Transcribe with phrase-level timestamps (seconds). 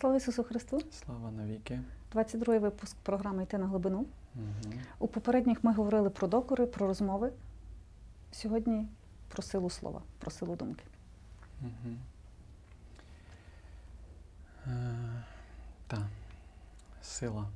[0.00, 0.80] Слава Ісусу Христу!
[0.90, 1.80] Слава навіки.
[2.14, 4.06] 22-й випуск програми Йти на глибину.
[4.34, 4.74] Угу.
[4.98, 7.32] У попередніх ми говорили про докори, про розмови.
[8.32, 8.88] Сьогодні
[9.28, 10.84] про силу слова, про силу думки.
[11.60, 11.94] Угу.
[14.66, 15.24] Е,
[15.86, 16.08] та,
[17.02, 17.48] сила.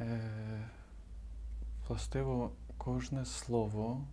[0.00, 0.68] Е,
[1.88, 4.04] властиво, кожне слово,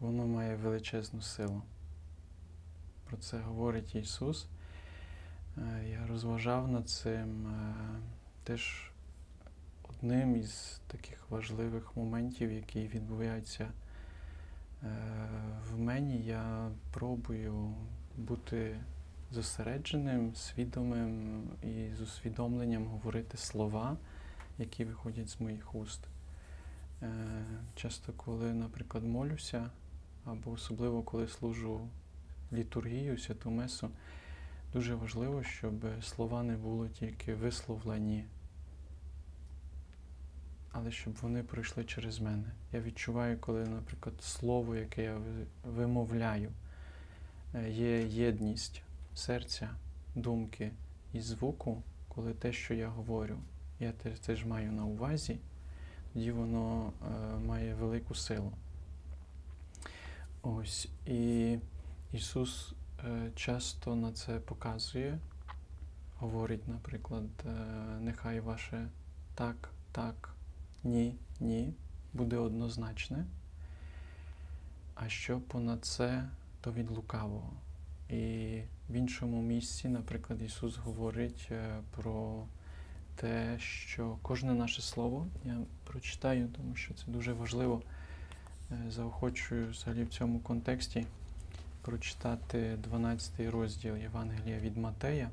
[0.00, 1.62] воно має величезну силу.
[3.04, 4.46] Про це говорить Ісус.
[5.60, 7.74] Е, я розважав над цим е,
[8.44, 8.90] теж
[9.88, 14.86] одним із таких важливих моментів, які відбуваються е,
[15.70, 16.22] в мені.
[16.22, 17.74] Я пробую
[18.16, 18.80] бути
[19.30, 23.96] зосередженим, свідомим і з усвідомленням говорити слова,
[24.58, 26.00] які виходять з моїх уст.
[27.74, 29.70] Часто, коли, наприклад, молюся,
[30.24, 31.88] або особливо коли служу
[32.52, 33.90] літургію, святу месу,
[34.72, 38.24] дуже важливо, щоб слова не були тільки висловлені,
[40.72, 42.52] але щоб вони пройшли через мене.
[42.72, 45.18] Я відчуваю, коли, наприклад, слово, яке я
[45.64, 46.52] вимовляю,
[47.54, 48.82] е, є єдність
[49.14, 49.70] серця,
[50.14, 50.70] думки
[51.12, 53.38] і звуку, коли те, що я говорю,
[53.80, 53.92] я
[54.26, 55.38] теж маю на увазі,
[56.12, 58.52] тоді воно е, має велику силу.
[60.42, 60.88] Ось.
[61.06, 61.58] І
[62.12, 62.74] Ісус
[63.34, 65.18] часто на це показує,
[66.18, 67.50] говорить, наприклад, е,
[68.00, 68.88] нехай ваше
[69.34, 70.34] так, так,
[70.84, 71.74] ні, ні
[72.12, 73.24] буде однозначне,
[74.94, 76.28] а що понад це,
[76.60, 77.52] то від лукавого.
[78.10, 82.46] І в іншому місці, наприклад, Ісус говорить е, про
[83.16, 87.82] те, що кожне наше слово, я прочитаю, тому що це дуже важливо,
[88.70, 91.06] е, заохочую взагалі в цьому контексті
[91.82, 95.30] прочитати 12 розділ Євангелія від Матея.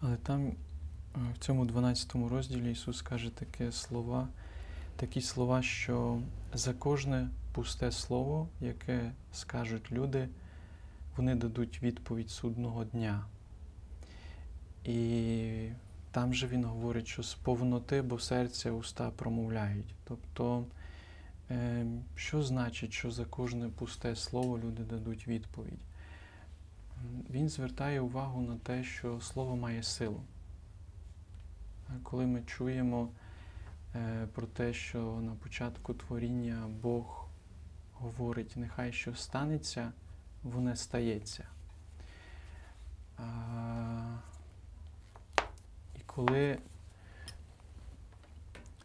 [0.00, 0.54] Але там е,
[1.34, 4.28] в цьому 12 розділі Ісус каже таке слова,
[4.96, 6.20] такі слова, що
[6.54, 10.28] за кожне пусте слово, яке скажуть люди,
[11.16, 13.24] вони дадуть відповідь судного дня.
[14.84, 15.68] І
[16.10, 19.94] там же він говорить, що з повноти, бо серця уста промовляють.
[20.04, 20.64] Тобто,
[22.14, 25.80] що значить, що за кожне пусте слово люди дадуть відповідь?
[27.30, 30.20] Він звертає увагу на те, що слово має силу.
[32.02, 33.08] Коли ми чуємо
[33.94, 37.26] е, про те, що на початку творіння Бог
[37.94, 39.92] говорить, нехай що станеться,
[40.42, 41.44] воно стається.
[45.96, 46.58] І коли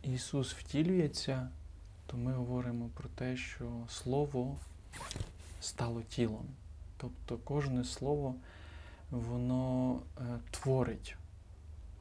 [0.04, 1.50] Ісус втілюється,
[2.12, 4.58] то ми говоримо про те, що Слово
[5.62, 6.46] стало тілом.
[6.98, 8.36] Тобто кожне слово,
[9.12, 11.16] воно е, творить,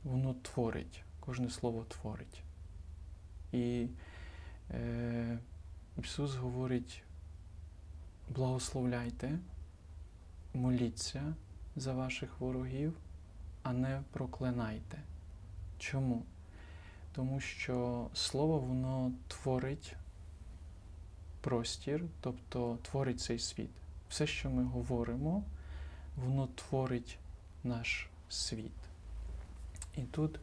[0.04, 2.42] воно творить, кожне слово творить.
[3.52, 3.86] І
[4.70, 5.38] е,
[5.98, 7.02] Ісус говорить,
[8.28, 9.38] благословляйте,
[10.54, 11.34] моліться
[11.76, 12.94] за ваших ворогів,
[13.62, 14.98] а не проклинайте.
[15.78, 16.22] Чому?
[17.12, 19.96] Тому що слово воно творить
[21.40, 23.70] простір, тобто творить цей світ.
[24.08, 25.44] Все, що ми говоримо,
[26.16, 27.18] воно творить
[27.64, 28.72] наш світ.
[29.96, 30.40] І тут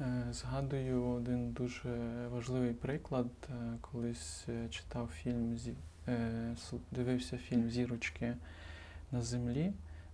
[0.00, 1.88] е, згадую один дуже
[2.32, 3.26] важливий приклад.
[3.50, 5.58] Е, колись е, читав фільм,
[6.08, 6.56] е,
[6.90, 8.36] дивився фільм Зірочки
[9.12, 9.72] на землі.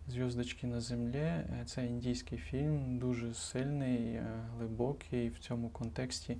[0.09, 1.19] Зв'яздочки на землі.
[1.19, 4.21] Е, Це індійський фільм, дуже сильний,
[4.56, 6.37] глибокий в цьому контексті.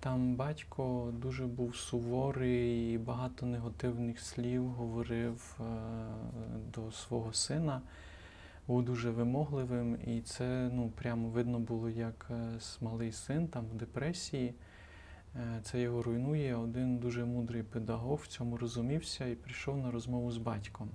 [0.00, 5.64] Там батько дуже був суворий і багато негативних слів говорив е,
[6.74, 7.82] до свого сина.
[8.66, 13.74] Був дуже вимогливим, і це ну, прямо видно було, як е, малий син там в
[13.74, 14.54] депресії.
[15.36, 16.56] Е, Це його руйнує.
[16.56, 20.88] Один дуже мудрий педагог в цьому розумівся і прийшов на розмову з батьком.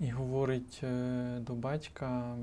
[0.00, 0.82] І говорить
[1.40, 2.36] до батька,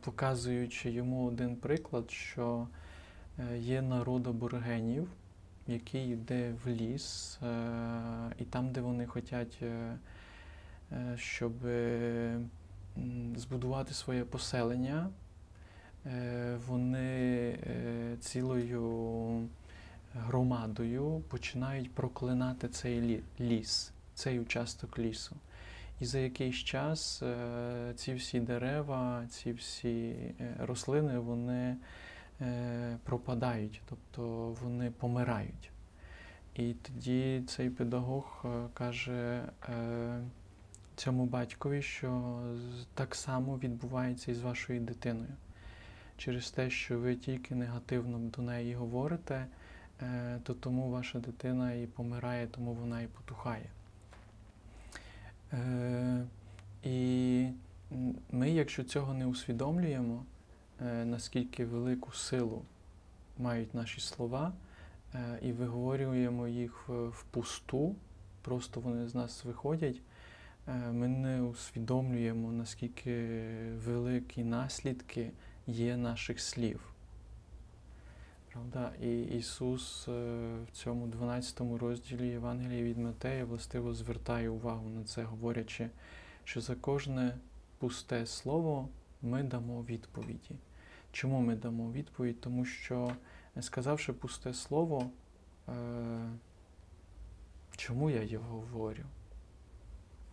[0.00, 2.68] показуючи йому один приклад, що
[3.38, 5.08] е, є народ аборигенів,
[5.66, 7.48] який йде в ліс, е,
[8.38, 9.62] і там, де вони хочуть,
[11.16, 12.40] щоб е,
[13.36, 15.10] збудувати своє поселення,
[16.66, 17.58] вони
[18.20, 19.48] цілою
[20.14, 25.36] громадою починають проклинати цей ліс, цей участок лісу.
[26.00, 30.08] І за якийсь час е, ці всі дерева, ці всі
[30.40, 31.76] е, рослини, вони
[32.40, 35.70] е, пропадають, тобто вони помирають.
[36.54, 38.44] І тоді цей педагог
[38.74, 39.42] каже,
[40.96, 42.40] цьому батькові, що
[42.94, 45.32] так само відбувається і з вашою дитиною.
[46.16, 49.46] Через те, що ви тільки негативно до неї говорите,
[50.42, 53.70] то тому ваша дитина і помирає, тому вона і потухає.
[55.52, 56.26] Е,
[56.82, 57.46] І
[58.30, 60.24] ми, якщо цього не усвідомлюємо,
[60.80, 62.62] е, наскільки велику силу
[63.38, 64.52] мають наші слова,
[65.14, 67.94] е, і виговорюємо їх впусту,
[68.42, 70.00] просто вони з нас виходять,
[70.92, 73.28] ми не усвідомлюємо, наскільки
[73.84, 75.30] великі наслідки
[75.66, 76.89] є наших слів.
[78.52, 78.92] Правда?
[79.00, 80.12] І Ісус е,
[80.64, 85.90] в цьому 12 розділі Євангелія від Матея властиво звертає увагу на це, говорячи,
[86.44, 87.36] що за кожне
[87.78, 88.88] пусте слово
[89.22, 90.56] ми дамо відповіді.
[91.12, 92.40] Чому ми дамо відповідь?
[92.40, 93.12] Тому що,
[93.56, 95.10] е, сказавши пусте слово,
[95.68, 95.72] е,
[97.76, 99.04] чому я його говорю?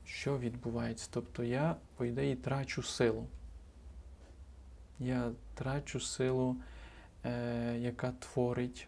[0.05, 1.09] Що відбувається?
[1.11, 3.27] Тобто я, по ідеї, трачу силу.
[4.99, 6.55] Я трачу силу,
[7.27, 8.87] е, яка творить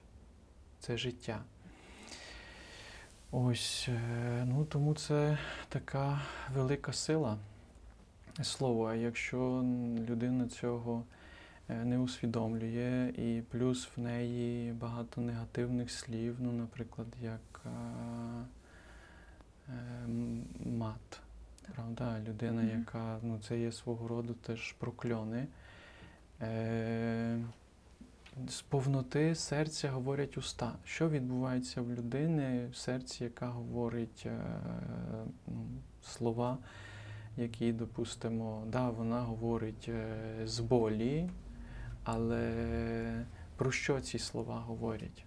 [0.80, 1.42] це життя.
[3.32, 5.38] Ось, е, ну тому це
[5.70, 6.22] така
[6.54, 7.38] велика сила
[8.44, 8.86] слово.
[8.86, 9.38] А якщо
[10.10, 11.04] людина цього
[11.70, 17.70] е, не усвідомлює, і плюс в неї багато негативних слів, ну, наприклад, як е,
[19.70, 20.08] е,
[20.66, 21.20] мат.
[21.76, 22.80] Правда, людина, Мгм.
[22.80, 25.48] яка ну, це є свого роду теж прокльони.
[26.42, 27.40] Е,
[28.48, 30.76] з повноти серця говорять уста.
[30.86, 34.40] Що відбувається в людини в серці, яка говорить е,
[35.48, 35.66] ну,
[36.04, 36.58] слова,
[37.38, 41.30] які, допустимо, да, вона говорить е, з болі,
[42.04, 45.26] але про що ці слова говорять?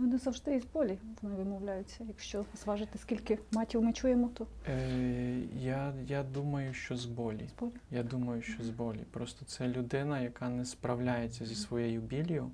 [0.00, 2.04] Не завжди із болі вони вимовляються.
[2.08, 7.48] Якщо зважити, скільки матів ми чуємо, то Е, я, я думаю, що з болі.
[7.56, 7.72] з болі.
[7.90, 9.04] Я думаю, що з болі.
[9.10, 12.50] Просто це людина, яка не справляється зі своєю біллю.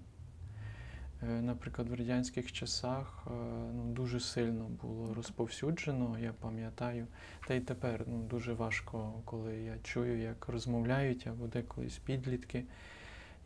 [1.22, 3.30] Е, Наприклад, в радянських часах е,
[3.74, 7.06] ну, дуже сильно було розповсюджено, я пам'ятаю.
[7.48, 12.64] Та й тепер ну, дуже важко, коли я чую, як розмовляють або деколись підлітки,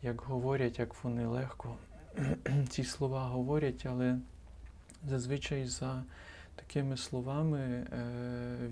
[0.01, 1.75] як говорять, як вони легко
[2.69, 4.17] ці слова говорять, але
[5.07, 6.03] зазвичай за
[6.55, 7.87] такими словами е,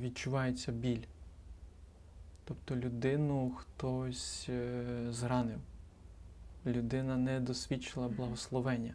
[0.01, 1.03] відчувається біль.
[2.45, 5.59] Тобто людину хтось е, зранив,
[6.65, 8.93] людина не досвідчила благословення.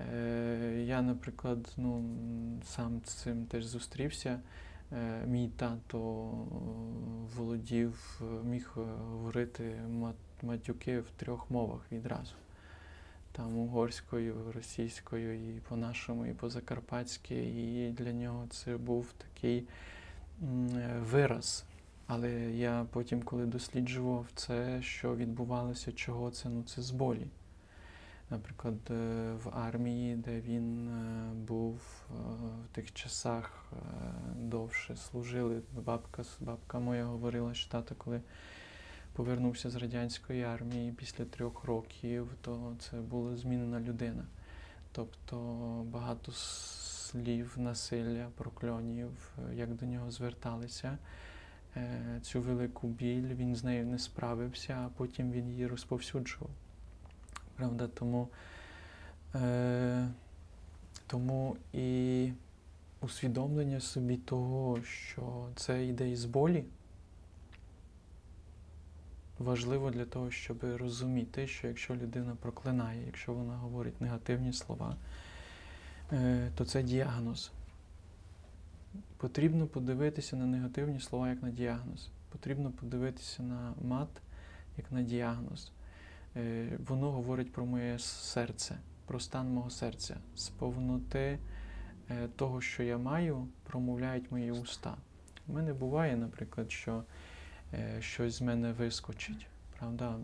[0.00, 2.04] Е, Я, наприклад, ну,
[2.64, 4.40] сам з цим теж зустрівся.
[5.26, 5.98] Мій тато
[7.36, 8.72] володів, міг
[9.10, 9.82] говорити
[10.42, 12.32] матюки в трьох мовах відразу.
[13.32, 17.34] Там угорською, російською, і по-нашому, і по-закарпатськи.
[17.34, 19.66] І для нього це був такий
[21.10, 21.64] вираз.
[22.06, 27.26] Але я потім, коли досліджував це, що відбувалося, чого це, ну це з болі.
[28.30, 32.14] Наприклад, е, в армії, де він е, був е,
[32.64, 33.72] в тих часах
[34.36, 35.60] довше служили.
[35.84, 38.20] Бабка, бабка моя говорила, що тато, коли
[39.20, 44.24] повернувся з радянської армії після трьох років, то це була змінена людина.
[44.92, 45.36] Тобто
[45.92, 50.98] багато слів, насилля, прокльонів, е, як до нього зверталися.
[51.76, 56.50] Е, Цю велику біль він з нею не справився, а потім він її розповсюджував.
[57.56, 58.28] Правда, тому,
[59.34, 60.08] е,
[61.06, 62.32] тому і
[63.00, 66.64] усвідомлення собі того, що це йде із болі,
[69.40, 74.96] важливо для того, щоб розуміти, що якщо людина проклинає, якщо вона говорить негативні слова,
[76.12, 77.50] е, то це діагноз.
[79.16, 82.08] Потрібно подивитися на негативні слова як на діагноз.
[82.32, 84.08] Потрібно подивитися на мат
[84.76, 85.72] як на діагноз.
[86.36, 90.16] Е, Воно говорить про моє серце, про стан мого серця.
[90.36, 91.38] З повноти
[92.10, 94.96] е, того, що я маю, промовляють мої уста.
[95.48, 97.02] У мене буває, наприклад, що
[98.00, 99.46] щось з мене вискочить.
[99.80, 100.16] Правда,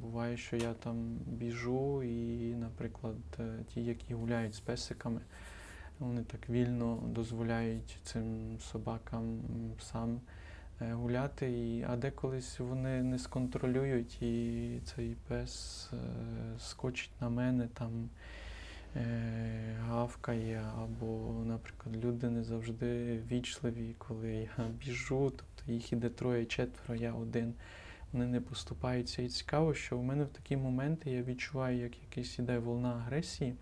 [0.00, 0.96] буває, що я там
[1.26, 5.20] біжу, і, наприклад, е, ті, які гуляють з песиками,
[5.98, 10.20] вони так вільно дозволяють цим собакам, м, псам
[10.80, 15.96] е, гуляти, і, а деколись вони не сконтролюють, і цей пес е,
[16.58, 18.08] скочить на мене, там
[18.96, 25.30] е, гавкає, або, наприклад, люди не завжди вічливі, коли я біжу,
[25.66, 27.54] тобто їх іде троє, четверо, я один.
[28.12, 29.22] Вони не поступаються.
[29.22, 33.54] І цікаво, що в мене в такі моменти я відчуваю, як якась іде волна агресії.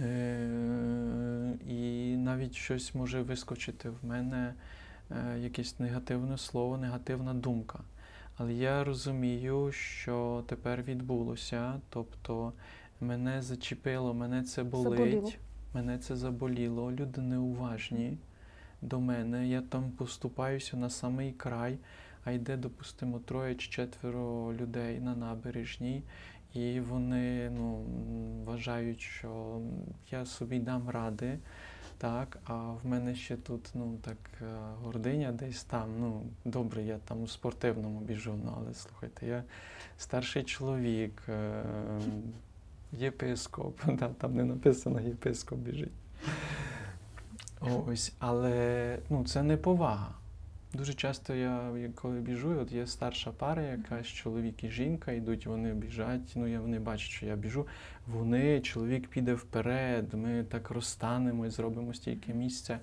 [0.00, 4.54] Е, і навіть щось може вискочити в мене
[5.10, 7.80] е, якесь негативне слово, негативна думка.
[8.36, 12.52] Але я розумію, що тепер відбулося, тобто
[13.00, 15.32] мене зачепило, мене це болить, Заболіло.
[15.74, 18.18] мене це заболіло, люди неуважні
[18.84, 19.48] до мене.
[19.48, 21.78] Я там поступаюся на самий край,
[22.24, 26.02] а йде, допустимо, троє чи четверо людей на набережній,
[26.54, 27.84] і вони ну,
[28.44, 29.60] вважають, що
[30.10, 31.38] я собі дам ради.
[31.98, 34.44] Так, а в мене ще тут ну так е,
[34.82, 35.88] гординя десь там.
[36.00, 39.44] Ну добре, я там у спортивному біжу, ну але слухайте, я
[39.98, 41.64] старший чоловік, е,
[42.92, 45.92] єпископ, да, там не написано єпископ біжить.
[47.60, 50.14] Ось, але ну, це не повага.
[50.74, 55.72] Дуже часто я, коли біжу, от є старша пара, якась чоловік і жінка, йдуть, вони
[55.72, 56.32] біжать.
[56.34, 57.66] Ну, я вони бачать, що я біжу.
[58.06, 62.78] Вони, чоловік піде вперед, ми так розстанемо і зробимо стільки місця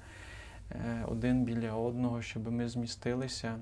[0.72, 3.58] е, один біля одного, щоб ми змістилися.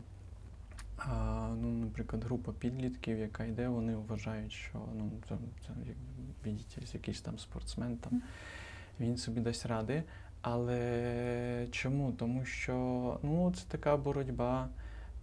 [0.97, 5.35] А, ну, наприклад, група підлітків, яка йде, вони вважають, що ну, це,
[5.67, 8.21] це як якийсь там спортсмен, там,
[8.99, 10.03] він собі дасть ради.
[10.41, 12.11] Але чому?
[12.11, 12.73] Тому що
[13.23, 14.69] ну, це така боротьба,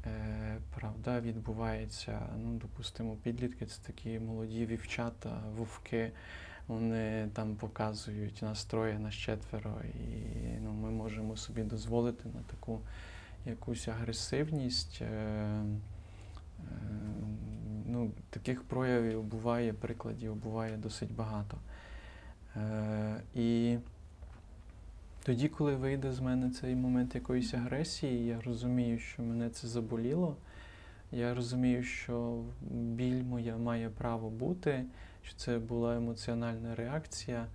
[0.07, 2.21] е, правда, відбувається.
[2.39, 6.13] Ну, допустимо, підлітки це такі молоді вівчата, вовки.
[6.69, 12.81] Вони там показують настрої на четверо, і ну, ми можемо собі дозволити на таку
[13.47, 15.03] якусь агресивність.
[15.03, 15.65] Е, е,
[17.87, 21.59] ну, таких проявів буває, прикладів буває досить багато.
[22.57, 23.79] Е, і
[25.27, 30.37] тоді, коли вийде з мене цей момент якоїсь агресії, я розумію, що мене це заболіло.
[31.13, 34.85] Я розумію, що біль моя має право бути,
[35.23, 37.47] що це була емоціональна реакція.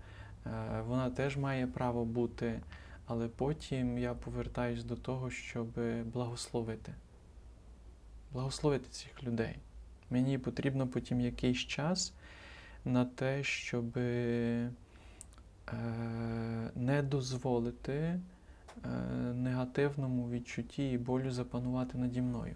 [0.46, 2.60] Е, Вона теж має право бути,
[3.06, 5.68] але потім я повертаюсь до того, щоб
[6.14, 6.94] благословити.
[8.34, 9.56] Благословити цих людей.
[10.10, 12.14] Мені потрібно потім якийсь час
[12.86, 13.98] на те, щоб
[16.76, 18.20] не дозволити е,
[19.34, 22.56] негативному відчутті і болю запанувати наді мною.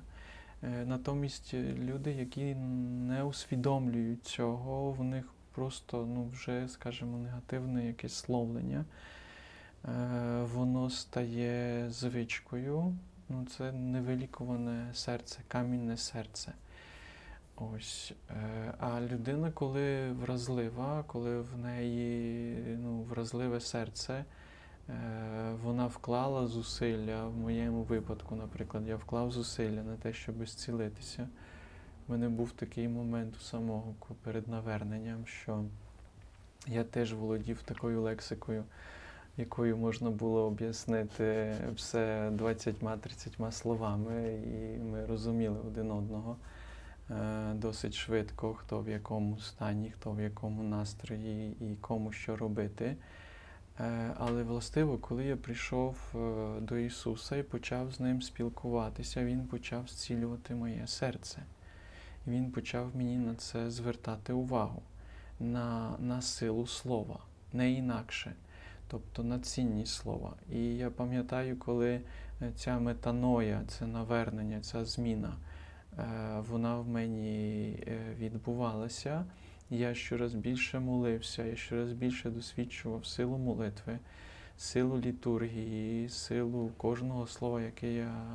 [0.64, 7.88] Е, Натомість е, люди, які не усвідомлюють цього, в них просто ну, вже, скажімо, негативне
[7.88, 8.86] якесь словлення.
[9.86, 12.96] Е, Воно стає звичкою.
[13.30, 16.54] Ну, це невилікуване серце, камінне серце.
[17.58, 18.14] Ось.
[18.30, 24.26] Е, А людина, коли вразлива, коли в неї ну, вразливе серце,
[24.90, 24.96] е,
[25.64, 31.28] вона вклала зусилля, в моєму випадку, наприклад, я вклав зусилля на те, щоб зцілитися.
[32.08, 35.64] У мене був такий момент у самого перед наверненням, що
[36.68, 38.64] я теж володів такою лексикою,
[39.38, 46.38] якою можна було об'яснити все 20-30 словами, і ми розуміли один одного
[47.54, 52.96] досить швидко, хто в якому стані, хто в якому настрої і кому що робити.
[53.80, 59.46] Е, Але властиво, коли я прийшов е, до Ісуса і почав з Ним спілкуватися, Він
[59.46, 61.44] почав зцілювати моє серце.
[62.28, 64.82] Він почав мені на це звертати увагу,
[65.40, 67.20] на, на силу слова,
[67.54, 68.34] не інакше,
[68.88, 70.34] тобто на цінність слова.
[70.52, 72.02] І я пам'ятаю, коли
[72.42, 75.56] е, ця метаноя, це навернення, ця зміна, е,
[76.50, 79.26] вона в мені е, відбувалася.
[79.70, 84.00] Я щораз більше молився, я щораз більше досвідчував силу молитви,
[84.58, 88.26] силу літургії, силу кожного слова, яке я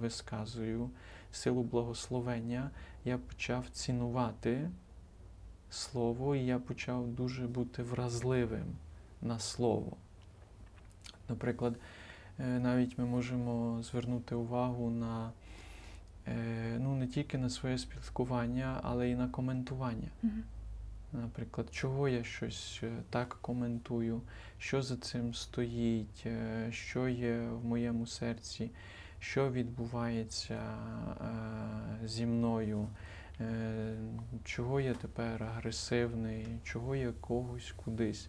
[0.00, 0.90] висказую,
[1.32, 2.70] силу благословення.
[3.04, 4.70] Я почав цінувати
[5.70, 8.76] слово, і я почав дуже бути вразливим
[9.22, 9.96] на слово.
[11.28, 11.74] Наприклад,
[12.38, 15.32] е, навіть ми можемо звернути увагу на е,
[16.78, 20.08] ну, не тільки на своє спілкування, але й на коментування.
[20.22, 20.42] Мгм.
[21.12, 24.20] Наприклад, чого я щось е, так коментую,
[24.58, 28.70] що за цим стоїть, е, що є в моєму серці,
[29.20, 32.88] що відбувається е, зі мною,
[33.40, 33.96] е,
[34.44, 38.28] чого я тепер агресивний, чого я когось кудись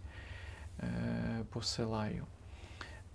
[0.79, 2.25] е, посилаю.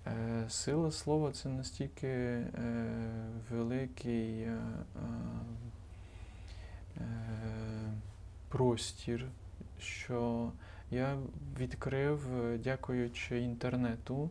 [0.07, 2.51] Е, Сила слова це настільки е,
[3.51, 4.59] великий е,
[8.49, 9.27] простір,
[9.79, 10.53] що
[10.91, 11.19] я
[11.59, 12.21] відкрив,
[12.65, 14.31] дякуючи інтернету,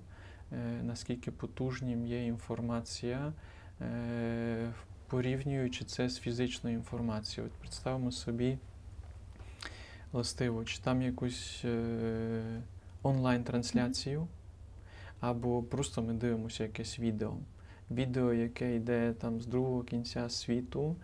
[0.83, 3.33] наскільки потужнім є інформація,
[5.07, 7.51] порівнюючи це з фізичною інформацією.
[7.53, 8.57] От представимо собі
[10.11, 11.65] властиво, чи там якусь
[13.03, 14.27] онлайн-трансляцію,
[15.19, 17.33] або просто ми дивимося якесь відео.
[17.91, 20.95] відео, яке йде там з другого кінця світу,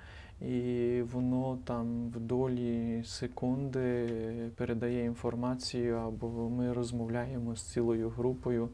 [0.42, 4.08] і воно там в долі секунди
[4.56, 8.70] передає інформацію, або ми розмовляємо з цілою групою,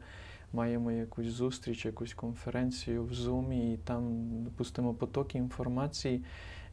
[0.52, 4.02] маємо якусь зустріч, якусь конференцію в Zoom, і там,
[4.44, 6.24] допустимо, поток інформації,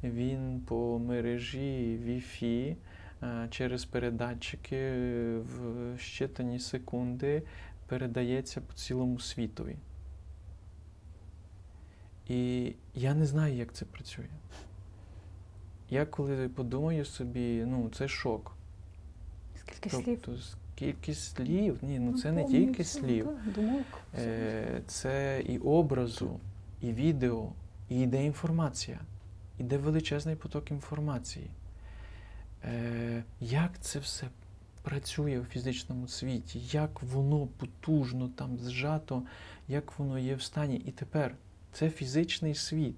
[0.04, 2.76] він по мережі Wi-Fi
[3.24, 4.92] е, через передатчики
[5.38, 7.44] в щитані секунди
[7.88, 9.76] передається по цілому світові.
[12.28, 14.26] І я не знаю, як це працює.
[15.90, 18.52] Я коли подумаю собі, ну це шок.
[19.60, 20.20] Скільки слів?
[20.26, 20.42] Тобто,
[20.76, 21.80] скільки слів?
[21.82, 23.30] Ні, ну це не тільки слів.
[23.56, 23.86] думок.
[24.18, 26.40] Е, Це і образу,
[26.82, 27.52] і відео,
[27.90, 29.00] і йде інформація.
[29.60, 31.50] Іде величезний поток інформації.
[32.64, 34.28] Е, Як це все
[34.86, 39.24] працює у фізичному світі, як воно потужно там зжато,
[39.68, 40.76] як воно є в стані.
[40.76, 41.36] І тепер
[41.72, 42.96] це фізичний світ.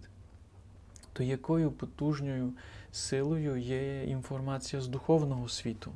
[1.13, 2.53] То якою потужною
[2.91, 5.91] силою є інформація з духовного світу?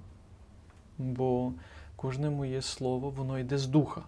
[0.98, 1.54] Бо
[1.96, 4.04] кожне моє слово, воно йде з духа.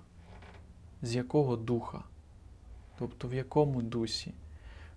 [1.02, 2.04] З якого духа?
[3.00, 4.34] Тобто в якому дусі?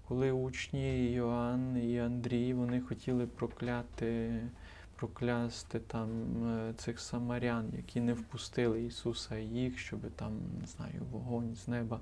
[0.08, 4.40] Коли учні Йоанн і Андрій вони хотіли прокляти,
[4.96, 6.08] проклясти там
[6.48, 11.68] е, цих самарян, які не впустили Ісуса і їх, щоб там, не знаю, вогонь з
[11.68, 12.00] неба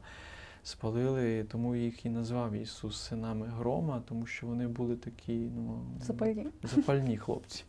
[0.62, 6.46] спалили, тому їх і назвав Ісус синами грома, тому що вони були такі, ну, Запальні.
[6.62, 7.64] запальні хлопці.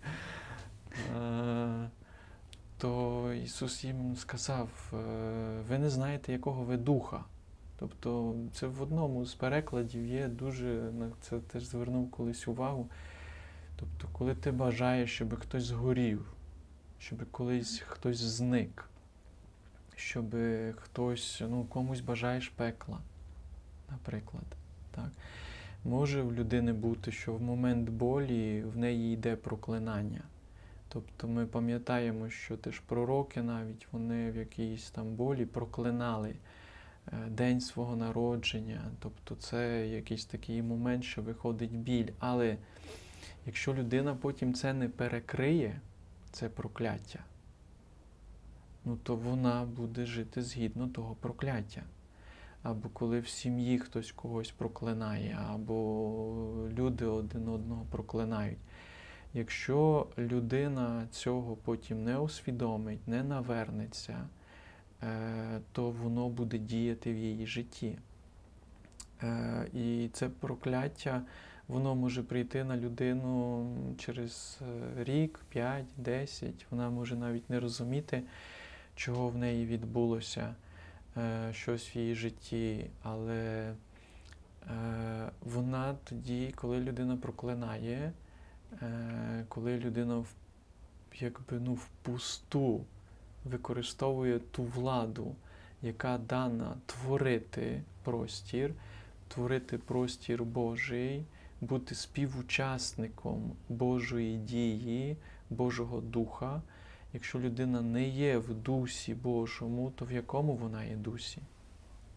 [1.17, 1.89] Е,
[2.77, 4.97] То Ісус їм сказав: е,
[5.69, 7.23] ви не знаєте, якого ви духа.
[7.79, 10.65] Тобто це в одному з перекладів є дуже,
[10.99, 12.89] на це теж звернув колись увагу.
[13.75, 16.25] Тобто, коли ти бажаєш, щоб хтось згорів,
[16.99, 18.89] щоб колись хтось зник,
[19.95, 20.35] щоб
[20.75, 22.99] хтось, ну, комусь бажаєш пекла,
[23.91, 24.45] наприклад.
[24.91, 25.09] Так?
[25.85, 30.21] Може в людини бути, що в момент болі в неї йде проклинання.
[30.89, 36.35] Тобто ми пам'ятаємо, що теж пророки навіть вони в якійсь там болі проклинали
[37.07, 38.81] е, день свого народження.
[38.99, 42.09] Тобто це якийсь такий момент, що виходить біль.
[42.19, 42.57] Але
[43.45, 45.81] якщо людина потім це не перекриє,
[46.31, 47.19] це прокляття,
[48.85, 51.83] ну то вона буде жити згідно того прокляття.
[52.63, 58.57] Або коли в сім'ї хтось когось проклинає, або люди один одного проклинають.
[59.33, 64.27] Якщо людина цього потім не усвідомить, не навернеться,
[65.03, 67.97] е, то воно буде діяти в її житті.
[69.23, 71.21] Е, І це прокляття,
[71.67, 76.65] воно може прийти на людину через е, рік, 5, 10.
[76.71, 78.23] Вона може навіть не розуміти,
[78.95, 80.55] чого в неї відбулося
[81.17, 83.73] е, щось в її житті, але е,
[85.41, 88.11] вона тоді, коли людина проклинає,
[89.47, 90.23] коли людина
[91.19, 92.85] якби, ну, впусту
[93.45, 95.35] використовує ту владу,
[95.81, 98.73] яка дана творити простір,
[99.27, 101.25] творити простір Божий,
[101.61, 105.17] бути співучасником Божої дії,
[105.49, 106.61] Божого Духа.
[107.13, 111.41] Якщо людина не є в дусі Божому, то в якому вона є дусі?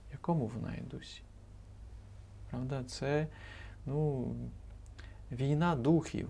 [0.09, 1.23] В якому вона є дусі?
[2.51, 3.27] Правда, це
[3.87, 4.35] ну,
[5.33, 6.29] війна духів.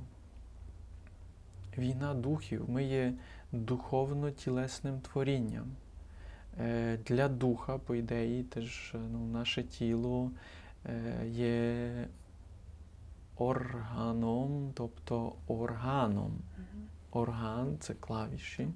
[1.79, 2.71] Війна духів.
[2.71, 3.15] Ми є
[3.53, 5.67] духовно-тілесним творінням.
[6.61, 10.31] Е, Для духа, по ідеї, теж ну, наше тіло
[10.87, 11.89] е, є
[13.39, 16.33] органом, тобто органом.
[17.11, 18.69] Орган це клавіші,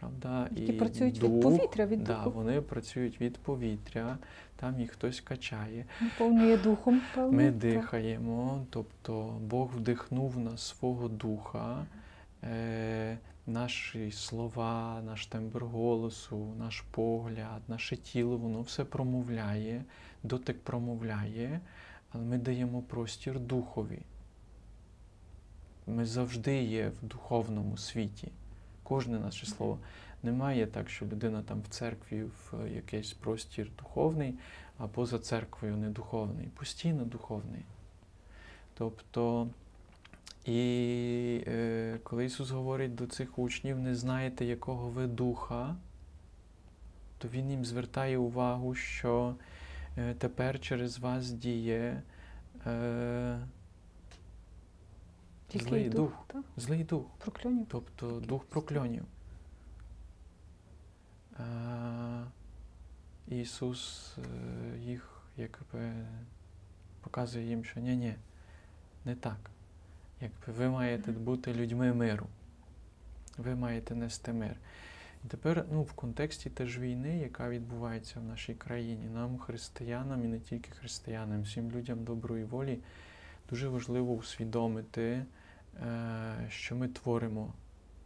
[0.00, 0.48] правда?
[0.52, 2.30] Які працюють від повітря, від да, духу.
[2.30, 4.18] вони працюють від повітря,
[4.56, 5.84] там їх хтось качає.
[6.00, 7.32] Наповнює духом, певно.
[7.32, 11.86] Ми дихаємо, тобто Бог вдихнув на свого духа,
[12.42, 19.84] е, наші слова, наш тембр голосу, наш погляд, наше тіло, воно все промовляє,
[20.22, 21.60] дотик промовляє,
[22.14, 23.98] але ми даємо простір духові.
[25.86, 28.28] Ми завжди є в духовному світі.
[28.82, 29.78] Кожне наше слово.
[30.22, 34.34] Немає так, що людина там в церкві в якийсь простір духовний,
[34.78, 36.46] а поза церквою не духовний.
[36.46, 37.62] Постійно духовний.
[38.74, 39.48] Тобто,
[40.44, 45.76] і е, коли Ісус говорить до цих учнів, не знаєте, якого ви духа,
[47.18, 49.34] то Він їм звертає увагу, що
[50.18, 52.02] тепер через вас діє
[52.66, 53.38] е,
[55.52, 56.44] Який злий дух, дух.
[56.56, 57.06] злий дух.
[57.18, 57.66] Прокльонів.
[57.70, 59.04] Тобто дух прокльонів.
[61.38, 62.24] А,
[63.28, 65.92] Ісус е, їх якби
[67.00, 68.14] показує їм, що ні-ні,
[69.04, 69.50] не так.
[70.20, 72.26] Якби ви маєте бути людьми миру.
[73.38, 74.56] Ви маєте нести мир.
[75.28, 80.38] Тепер, ну, в контексті теж війни, яка відбувається в нашій країні, нам, християнам, і не
[80.38, 82.78] тільки християнам, всім людям доброї волі,
[83.50, 85.24] дуже важливо усвідомити,
[85.82, 87.52] е, що ми творимо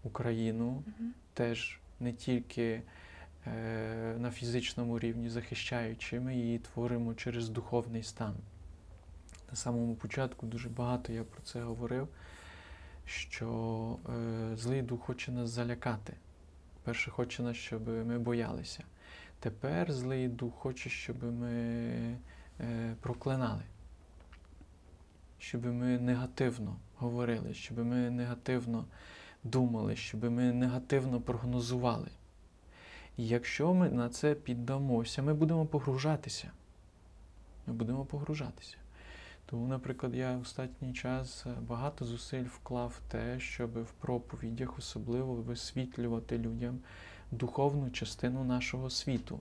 [0.02, 1.14] Україну Мгм.
[1.34, 2.82] теж не тільки
[3.46, 8.34] е, на фізичному рівні захищаючи, ми її творимо через духовний стан.
[9.50, 12.08] На самому початку дуже багато я про це говорив,
[13.04, 16.14] що е, злий дух хоче нас залякати.
[16.88, 18.84] Перше, хоче щоб ми боялися.
[19.40, 21.52] Тепер злий дух хоче, щоб ми
[22.60, 23.62] е, проклинали,
[25.38, 28.84] щоб ми негативно говорили, щоб ми негативно
[29.44, 32.08] думали, щоб ми негативно прогнозували.
[33.16, 36.50] І якщо ми на це піддамося, ми будемо погружатися.
[37.66, 38.76] Ми будемо погружатися.
[39.50, 44.78] Тому, наприклад, я в останній час е, багато зусиль вклав в те, щоб в проповідях
[44.78, 46.78] особливо висвітлювати людям
[47.30, 49.40] духовну частину нашого світу,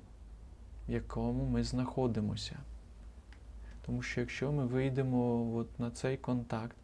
[0.88, 2.60] в якому ми знаходимося.
[3.86, 6.78] Тому що якщо ми вийдемо от на цей контакт,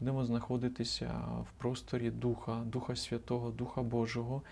[0.00, 1.06] будемо знаходитися
[1.40, 4.42] в просторі Духа, Духа Святого, Духа Божого,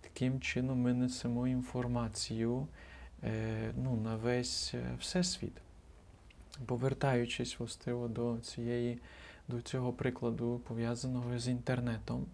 [0.00, 2.66] таким чином ми несемо інформацію
[3.24, 5.65] е, ну, на весь е, всесвіт.
[6.66, 8.98] Повертаючись властиво до цієї,
[9.48, 12.26] до цього прикладу, пов'язаного з інтернетом,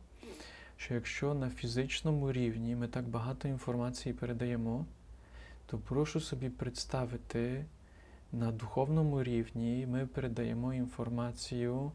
[0.76, 4.86] що якщо на фізичному рівні ми так багато інформації передаємо,
[5.66, 7.64] то прошу собі представити,
[8.32, 11.92] на духовному рівні ми передаємо інформацію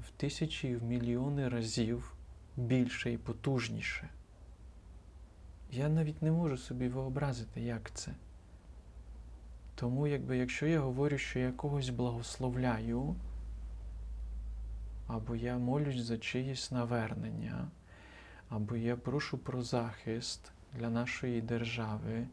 [0.00, 2.14] в тисячі і в мільйони разів
[2.56, 4.08] більше і потужніше.
[5.70, 8.12] Я навіть не можу собі виобразити, як це.
[9.74, 13.16] Тому, якби, якщо я говорю, що я когось благословляю,
[15.06, 17.68] або я молюсь за чиєсь навернення,
[18.48, 22.26] або я прошу про захист для нашої держави,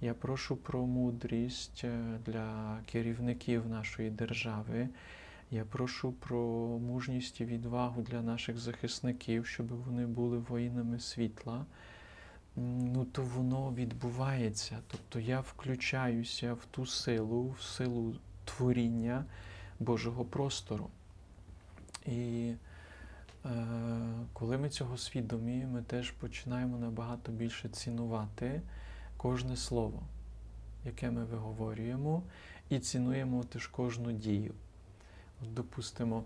[0.00, 4.88] я прошу про мудрість е, для керівників нашої держави,
[5.50, 6.38] я прошу про
[6.78, 11.66] мужність і відвагу для наших захисників, щоб вони були воїнами світла.
[12.56, 14.78] Ну, то воно відбувається.
[14.88, 18.14] Тобто я включаюся в ту силу, в силу
[18.44, 19.24] творіння
[19.80, 20.90] Божого простору.
[22.06, 22.52] І
[23.44, 23.56] е,
[24.32, 28.60] коли ми цього свідомі, ми теж починаємо набагато більше цінувати
[29.16, 30.02] кожне слово,
[30.84, 32.22] яке ми виговорюємо,
[32.68, 34.54] і цінуємо теж кожну дію.
[35.42, 36.24] От, допустимо,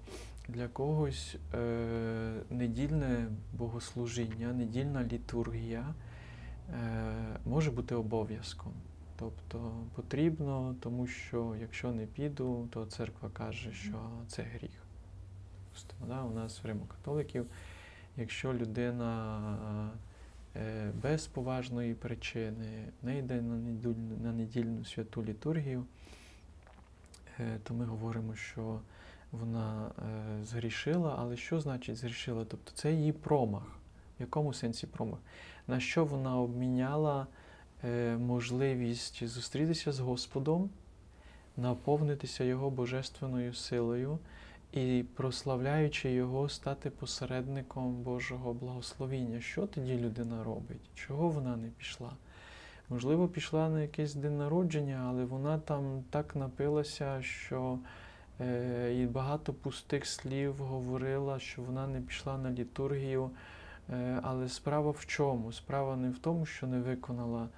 [0.48, 5.94] для когось е, недільне богослужіння, недільна літургія
[7.44, 8.72] може бути обов'язком.
[9.20, 14.80] Тобто потрібно, тому що якщо не піду, то церква каже, що це гріх.
[16.08, 17.46] Да, у нас в римокатоликів,
[18.16, 19.90] якщо людина
[20.56, 25.84] е, без поважної причини не йде на недільну, на недільну святу літургію,
[27.38, 28.80] е, то ми говоримо, що
[29.32, 32.44] вона е, згрішила, але що значить згрішила?
[32.44, 33.79] Тобто це її промах.
[34.20, 35.18] В якому сенсі промах?
[35.66, 37.26] На що вона обміняла
[37.84, 40.70] е, можливість зустрітися з Господом,
[41.56, 44.18] наповнитися Його божественною силою
[44.72, 49.40] і, прославляючи Його, стати посередником Божого благословіння.
[49.40, 50.90] Що тоді людина робить?
[50.94, 52.12] Чого вона не пішла?
[52.88, 57.78] Можливо, пішла на якийсь день народження, але вона там так напилася, що
[58.40, 63.30] е, і багато пустих слів говорила, що вона не пішла на літургію.
[63.92, 65.52] Е, але справа в чому?
[65.52, 67.48] Справа не в тому, що не виконала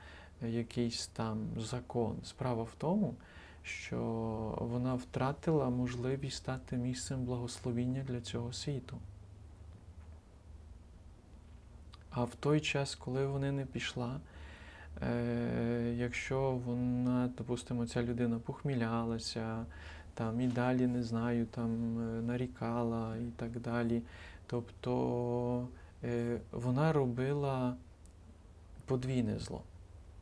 [0.43, 2.17] е, якийсь там закон.
[2.25, 3.15] Справа в тому,
[3.63, 3.99] що
[4.61, 8.97] вона втратила можливість стати місцем благословіння для цього світу.
[12.11, 14.21] А в той час, коли вона не пішла,
[15.03, 19.67] е, якщо вона, допустимо, ця людина похмілялася,
[20.15, 24.03] там і далі не знаю, там нарікала і так далі.
[24.47, 25.69] Тобто
[26.53, 27.77] вона робила
[28.87, 29.63] подвійне зло.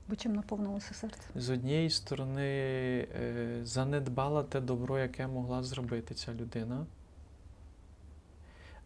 [0.09, 1.21] Бо чим наповнилося серце?
[1.35, 6.87] З однієї сторони, е, занедбала те добро, яке могла зробити ця людина.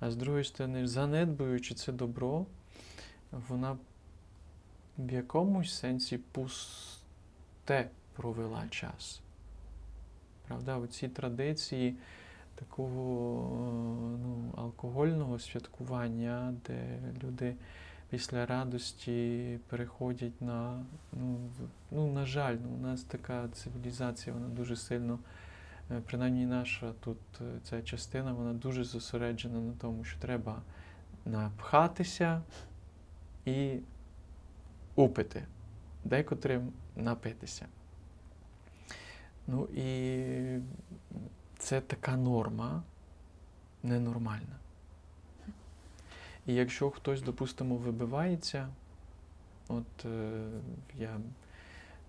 [0.00, 2.46] А з другої сторони, занедбуючи це добро,
[3.48, 3.78] вона
[4.98, 9.20] в якомусь сенсі пусте провела час.
[10.48, 11.96] Правда, оці традиції
[12.54, 17.54] такого ну, алкогольного святкування, де люди
[18.10, 21.38] після радості переходять на, ну,
[21.90, 25.18] ну на жаль, ну, у нас така цивілізація, вона дуже сильно,
[25.90, 30.62] е, принаймні наша тут е, ця частина, вона дуже зосереджена на тому, що треба
[31.24, 32.42] напхатися
[33.44, 33.78] і
[34.96, 35.46] упити,
[36.04, 37.66] декотрим напитися.
[39.46, 40.58] Ну і
[41.58, 42.82] це така норма
[43.82, 44.56] ненормальна.
[46.46, 48.68] І якщо хтось, допустимо, вибивається,
[49.68, 50.46] от е,
[50.98, 51.20] я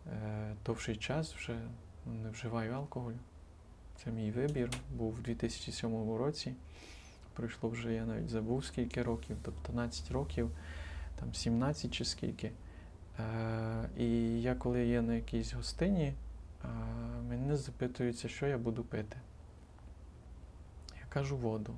[0.08, 1.60] е, довший час вже
[2.06, 3.14] не вживаю алкоголь.
[4.04, 6.54] Це мій вибір, був в 2007 році.
[7.34, 10.52] Пройшло вже, я навіть забув скільки років, тобто 12 років,
[11.20, 12.52] там 17 чи скільки.
[13.20, 16.14] Е, і я, коли є на якійсь гостині,
[16.64, 16.68] е,
[17.30, 19.18] мене запитуються, що я буду пити.
[21.16, 21.74] Кажу воду.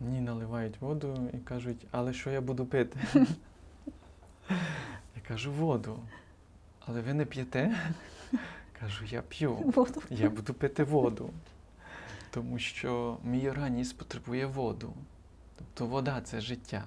[0.00, 3.00] Мені наливають воду і кажуть, але що я буду пити?
[5.16, 5.98] Я кажу воду.
[6.80, 7.76] Але ви не п'єте?
[8.80, 9.54] Кажу, я п'ю.
[9.54, 10.02] Воду.
[10.10, 11.30] Я буду пити воду.
[12.30, 14.92] Тому що мій організм потребує воду.
[15.56, 16.84] Тобто вода це життя.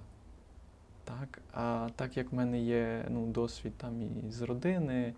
[1.04, 1.42] Так?
[1.54, 5.14] А так як в мене є ну, досвід там і з родини,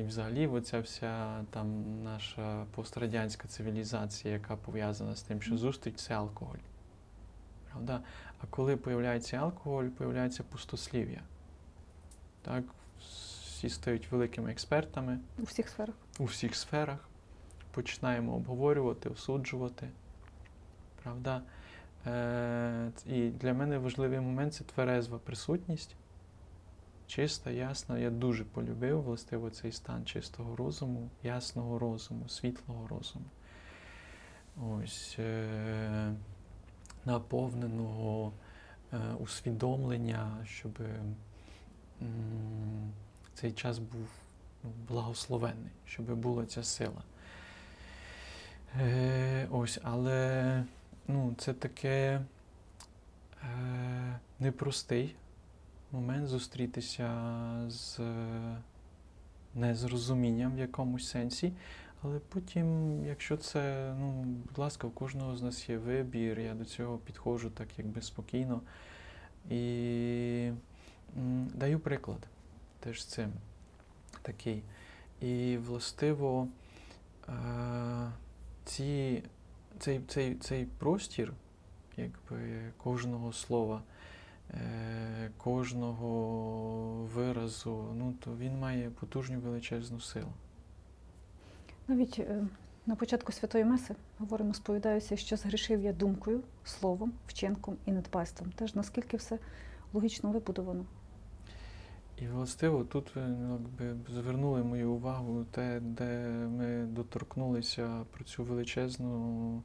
[0.00, 6.14] і взагалі оця вся там наша пострадянська цивілізація, яка пов'язана з тим, що зустріч це
[6.14, 6.58] алкоголь.
[7.70, 8.00] Правда?
[8.42, 11.20] А коли появляється алкоголь, появляється пустослів'я.
[12.42, 12.64] Так?
[13.44, 15.94] Всі стають великими експертами У всіх сферах.
[16.18, 17.08] у всіх сферах,
[17.70, 19.88] починаємо обговорювати, осуджувати.
[21.02, 21.42] Правда?
[22.06, 25.96] Е, і для мене важливий момент це тверезва присутність.
[27.10, 27.98] Чиста, ясна.
[27.98, 33.24] Я дуже полюбив властиво цей стан чистого розуму, ясного розуму, світлого розуму.
[34.62, 36.12] Ось е,
[37.04, 38.32] наповненого
[38.92, 40.78] е, усвідомлення, щоб
[42.02, 42.92] м,
[43.34, 44.08] цей час був
[44.64, 47.02] ну, благословенний, щоб була ця сила.
[48.80, 50.64] Е, ось, але
[51.08, 52.20] ну, це таке
[53.42, 55.14] е, непростий
[55.92, 57.10] момент зустрітися
[57.68, 58.56] з е,
[59.54, 61.52] незрозумінням в якомусь сенсі.
[62.02, 66.64] Але потім, якщо це, ну, будь ласка, у кожного з нас є вибір, я до
[66.64, 68.60] цього підходжу так якби спокійно.
[69.50, 70.50] І
[71.54, 72.18] даю приклад
[72.80, 73.32] теж з цим
[74.22, 74.62] такий.
[75.20, 76.48] І властиво
[77.28, 77.32] е,
[78.64, 79.22] ці,
[79.78, 81.32] цей, цей, цей простір,
[81.96, 83.82] якби кожного слова,
[85.36, 90.32] кожного виразу, ну, то він має потужну величезну силу.
[91.88, 92.46] Навіть е,
[92.86, 98.52] на початку святої Меси говоримо, сповідаюся, що згрішив я думкою, словом, вчинком і недбайством.
[98.52, 99.38] Теж наскільки все
[99.92, 100.84] логічно вибудовано.
[102.18, 108.44] І властиво тут ви ну, якби, звернули мою увагу те, де ми доторкнулися про цю
[108.44, 109.62] величезну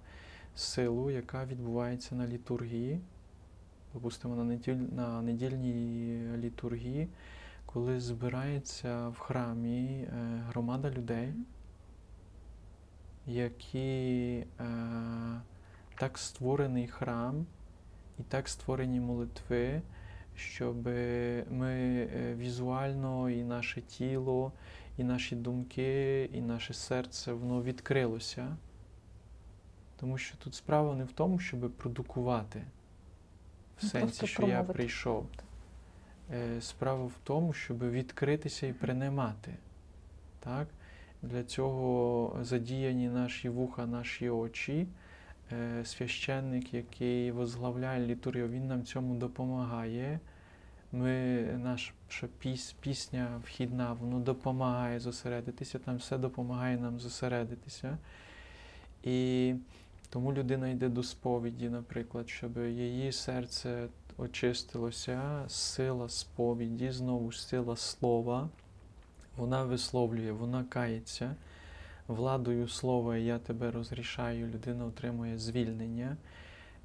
[0.55, 3.01] силу, яка відбувається на літургії.
[3.95, 7.07] Допустимо, на, неділь, на недільній літургії,
[7.65, 10.07] коли збирається в храмі е,
[10.47, 11.33] громада людей,
[13.27, 14.65] які е,
[15.99, 17.45] так створений храм
[18.19, 19.81] і так створені молитви,
[20.35, 20.85] щоб
[21.49, 24.51] ми е, візуально і наше тіло,
[24.97, 28.57] і наші думки, і наше серце воно відкрилося.
[29.99, 32.61] Тому що тут справа не в тому, щоб продукувати,
[33.77, 35.25] в Ну, сенсі, що я прийшов.
[36.33, 39.53] Е, Справа в тому, щоб відкритися і приймати.
[40.39, 40.67] Так?
[41.21, 44.87] Для цього задіяні наші вуха, наші очі.
[45.51, 50.19] Е, Священник, який возглавляє літургію, він нам цьому допомагає.
[50.91, 51.93] Ми, наша
[52.39, 57.97] піс, пісня вхідна, воно допомагає зосередитися, там все допомагає нам зосередитися.
[59.03, 59.53] І
[60.15, 67.75] тому людина йде до сповіді, наприклад, щоб її серце очистилося, сила сповіді, знову ж сила
[67.75, 68.49] слова.
[69.37, 71.35] Вона висловлює, вона кається.
[72.07, 76.17] Владою слова я тебе розрішаю, людина отримує звільнення.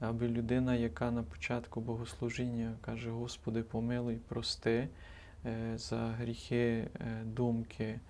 [0.01, 4.89] Аби людина, яка на початку богослужіння каже, Господи, помилуй, прости
[5.47, 8.01] е, за гріхи е, думки.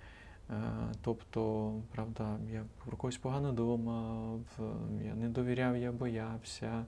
[0.51, 4.41] Е, тобто, правда, я про когось погано думав,
[5.05, 6.85] я не довіряв, я боявся,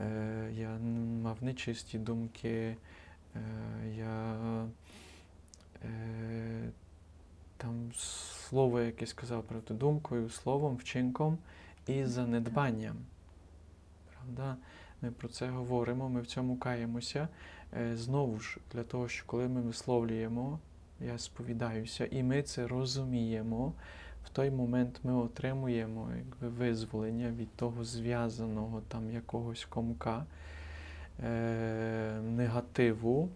[0.00, 0.78] е, я
[1.22, 2.76] мав нечисті думки,
[3.36, 3.40] е,
[3.96, 4.36] я
[7.56, 11.38] там слово якесь сказав, правда, думкою, словом, вчинком
[11.86, 12.96] і занедбанням.
[14.14, 14.56] Правда?
[15.02, 17.28] Ми про це говоримо, ми в цьому каємося.
[17.94, 20.58] Знову ж, для того, що коли ми висловлюємо,
[21.00, 23.72] я сповідаюся, і ми це розуміємо,
[24.24, 30.26] в той момент ми отримуємо якби, визволення від того зв'язаного там якогось комка,
[31.24, 33.28] е, негативу.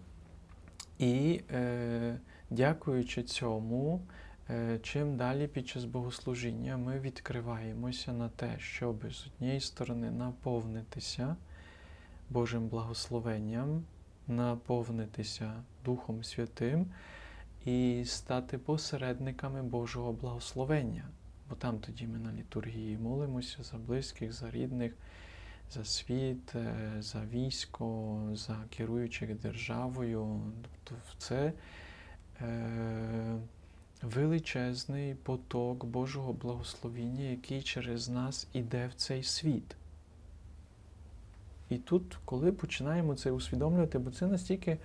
[0.99, 2.17] І е,
[2.49, 4.01] дякуючи цьому,
[4.49, 11.35] е, чим далі під час богослужіння ми відкриваємося на те, щоб з однієї сторони наповнитися
[12.29, 13.83] Божим благословенням,
[14.27, 15.53] наповнитися
[15.85, 16.85] Духом Святим
[17.65, 21.05] і стати посередниками Божого благословення.
[21.49, 24.93] Бо там тоді ми на літургії молимося за близьких, за рідних,
[25.71, 30.41] за світ, е, за військо, за керуючих державою.
[30.83, 31.53] Тобто це
[32.41, 33.37] е,
[34.01, 39.75] величезний поток Божого благословіння, який через нас іде в цей світ.
[41.69, 44.77] І тут, коли починаємо це усвідомлювати, бо це настільки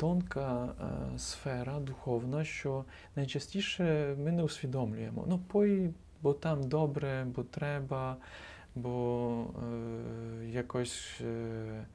[0.00, 2.84] тонка е, сфера духовна, що
[3.16, 5.24] найчастіше ми не усвідомлюємо.
[5.28, 5.90] Ну, пой,
[6.22, 8.16] бо там добре, бо треба,
[8.74, 9.46] бо
[10.42, 11.86] е, якось е,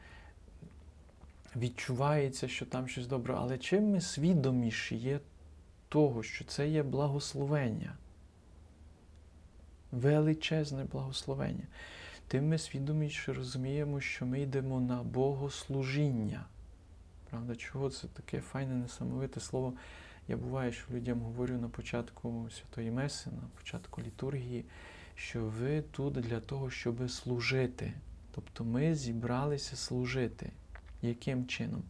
[1.56, 3.34] відчувається, що там щось добре.
[3.38, 5.20] Але чим ми свідоміші є
[5.90, 7.98] того, що це є благословення,
[9.92, 11.68] величезне благословення,
[12.28, 16.46] тим ми свідоміше розуміємо, що ми йдемо на богослужіння.
[17.36, 19.74] Правда, чого це таке файне, несамовите слово?
[20.28, 24.66] Я буває, що людям говорю на початку Святої Меси, на початку літургії,
[25.16, 27.94] що ви тут для того, щоб служити.
[28.32, 30.52] Тобто ми зібралися служити.
[31.02, 31.84] Яким чином?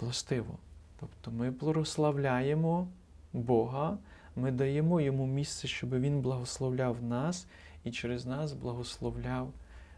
[0.00, 0.58] Властиво.
[1.00, 2.88] Тобто ми прославляємо
[3.32, 3.98] Бога,
[4.36, 7.46] ми даємо йому місце, щоб Він благословляв нас
[7.84, 9.52] і через нас благословляв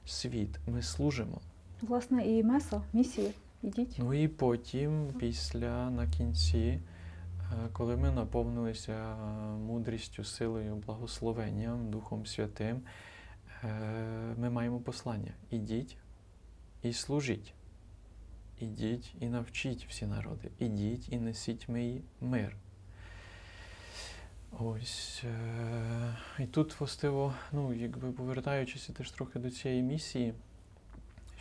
[0.06, 0.58] світ.
[0.66, 1.40] Ми служимо.
[1.82, 3.30] Власне, і меса, місія.
[3.64, 3.96] Ідіть.
[3.98, 6.80] Ну і потім, після на кінці, е,
[7.72, 9.16] коли ми наповнилися
[9.58, 12.82] мудрістю, силою, благословенням, Духом Святим,
[13.64, 15.32] е, ми маємо послання.
[15.50, 15.96] Ідіть
[16.82, 17.54] і служіть.
[18.60, 20.50] Ідіть і навчіть всі народи.
[20.58, 22.56] Ідіть і несіть мій мир.
[24.58, 25.22] Ось.
[25.24, 30.34] е, І тут, властиво, ну, якби повертаючися теж трохи до цієї місії,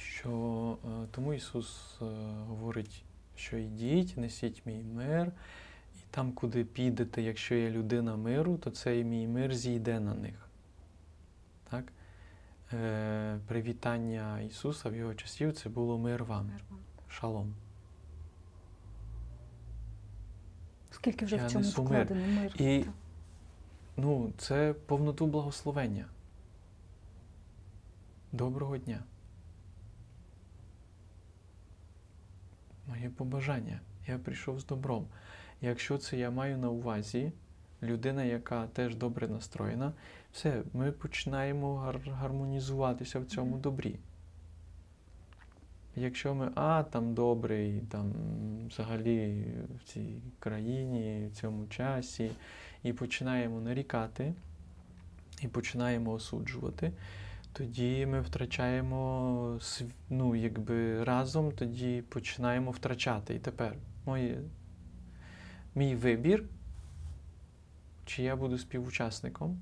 [0.04, 2.06] що е, тому Ісус е,
[2.48, 3.04] говорить,
[3.36, 5.32] що йдіть, несіть мій мир,
[5.96, 10.50] і там, куди підете, якщо є людина миру, то цей мій мир зійде на них.
[11.70, 11.86] Так?
[12.74, 16.80] Е, Привітання Ісуса в його часів це було мир вам, Мир вам.
[17.08, 17.54] шалом.
[20.92, 22.56] Скільки вже Я в цьому вкладено мир.
[22.62, 22.86] І-
[23.98, 26.06] Ну, це повноту благословення.
[28.32, 29.04] Доброго дня.
[32.88, 33.80] Моє побажання.
[34.08, 35.08] Я прийшов з добром.
[35.62, 37.32] Якщо це я маю на увазі,
[37.84, 39.94] людина, яка теж добре настроєна,
[40.32, 44.00] все, ми починаємо гар- гармонізуватися в цьому добрі.
[45.96, 48.14] Якщо ми, а, там добрий, там
[48.68, 52.32] взагалі в цій країні, в цьому часі,
[52.84, 54.34] і починаємо нарікати,
[55.42, 56.92] і починаємо осуджувати,
[57.54, 59.60] тоді ми втрачаємо
[60.10, 63.36] ну, якби разом, тоді починаємо втрачати.
[63.36, 64.42] І тепер моє,
[65.76, 66.50] мій вибір,
[68.06, 69.62] чи я буду співучасником,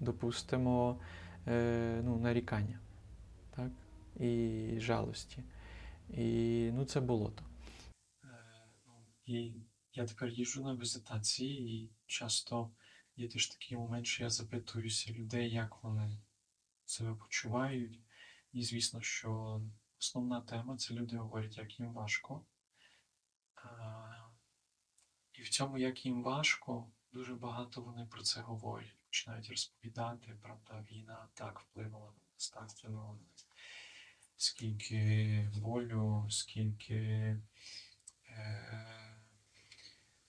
[0.00, 1.00] допустимо,
[1.46, 2.80] е, ну, нарікання,
[3.56, 3.70] так?
[4.20, 5.42] і жалості.
[6.10, 7.44] І ну, це болото.
[8.24, 8.28] Е,
[8.86, 8.92] ну,
[9.24, 9.54] І
[9.92, 12.70] я тепер їжджу на візитації, і часто
[13.16, 16.18] є теж такий момент, що я запитуюся людей, як вони
[16.86, 18.00] себе почувають.
[18.52, 19.60] І звісно, що
[19.98, 22.44] основна тема це люди говорять, як їм важко.
[25.32, 30.84] І в цьому, як їм важко, дуже багато вони про це говорять, починають розповідати, правда,
[30.90, 33.46] війна так вплинула на нас, так вплинула на нас.
[34.36, 37.40] Скільки болю, скільки е,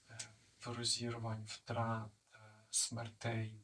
[0.09, 0.19] е,
[0.65, 2.37] розірвань, втрат, е,
[2.69, 3.63] смертей.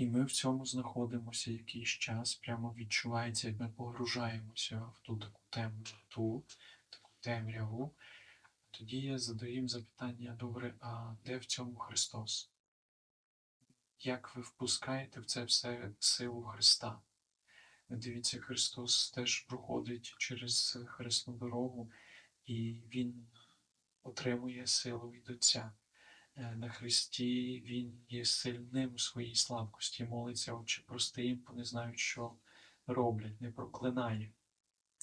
[0.00, 5.40] І ми в цьому знаходимося якийсь час, прямо відчувається, як ми погружаємося в ту таку
[5.50, 6.42] темноту,
[6.90, 7.94] таку темряву.
[8.70, 12.50] Тоді я задаю їм запитання: добре, а де в цьому Христос?
[13.98, 17.00] Як ви впускаєте в це все силу Христа?
[17.88, 21.90] Дивіться, Христос теж проходить через хресну дорогу,
[22.46, 23.26] і Він
[24.02, 25.72] отримує силу від Отця.
[26.40, 31.98] На Христі Він є сильним у своїй слабкості, молиться, Отче, прости їм, бо не знають,
[31.98, 32.34] що
[32.86, 34.32] роблять, не проклинає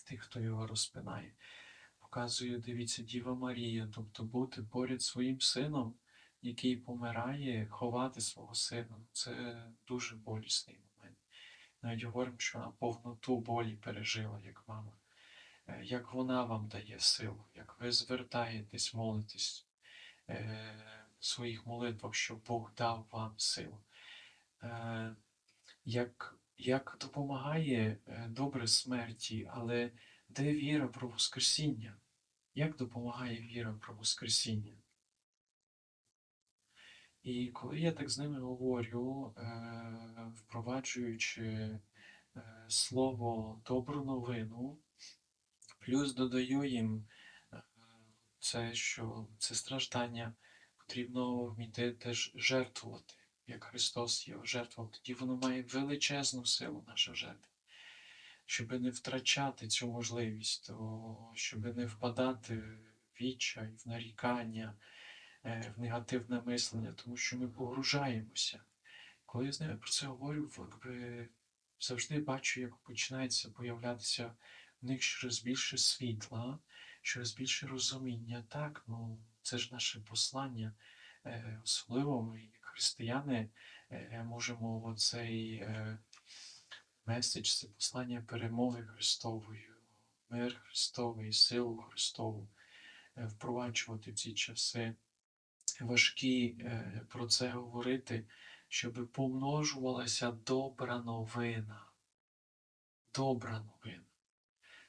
[0.08, 1.34] тих, хто його розпинає.
[2.00, 5.96] Показує, дивіться, Діва Марія, тобто бути поряд своїм сином,
[6.42, 8.98] який помирає, ховати свого сина.
[9.12, 11.18] Це дуже болісний момент.
[11.82, 14.92] Навіть говоримо, що вона повноту болі пережила, як мама.
[15.68, 19.68] Е, Як вона вам дає силу, як ви звертаєтесь, молитесь
[20.30, 23.80] е, своїх молитвах, щоб Бог дав вам силу.
[24.64, 25.16] Е,
[25.86, 29.92] як, як допомагає е, добре смерті, але
[30.30, 31.98] де віра про Воскресіння?
[32.56, 34.78] Як допомагає віра про Воскресіння?
[37.24, 41.80] І коли я так з ними говорю, е, впроваджуючи
[42.68, 44.80] слово добру новину,
[45.80, 47.08] плюс додаю їм
[48.40, 50.34] це, що це страждання
[50.88, 53.14] потрібно вміти теж жертвувати,
[53.48, 54.92] як Христос його жертвував.
[54.92, 57.52] Тоді воно має величезну силу, наша жертва.
[58.46, 64.76] Щоб не втрачати цю можливість, то, щоб не впадати в відчай, в нарікання,
[65.46, 68.60] е, в негативне мислення, тому що ми погружаємося.
[69.26, 71.28] Коли я з ними про це говорю, якби
[71.80, 74.36] завжди бачу, як починається появлятися
[74.82, 76.60] в них щось більше світла,
[77.02, 78.46] щось більше розуміння.
[78.50, 80.74] Так, ну це ж наше послання.
[81.26, 83.50] Е, Особливо ми, як християни,
[83.92, 85.98] е, можемо оцей е,
[87.06, 89.70] меседж, це послання перемоги Христової,
[90.30, 92.48] мир Христовий, силу Христову
[93.16, 94.96] впроваджувати в ці часи.
[95.82, 96.66] Важкі
[97.10, 98.26] про це говорити,
[98.68, 101.86] щоб помножувалася добра новина.
[103.16, 104.04] Добра новина.